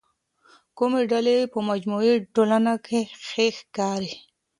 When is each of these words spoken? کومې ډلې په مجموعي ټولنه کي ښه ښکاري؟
کومې 0.77 1.01
ډلې 1.11 1.37
په 1.53 1.59
مجموعي 1.69 2.15
ټولنه 2.33 2.73
کي 2.85 2.99
ښه 3.27 3.45
ښکاري؟ 3.57 4.13